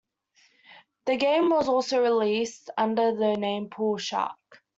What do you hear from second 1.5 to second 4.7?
was also released under the name "Pool Shark".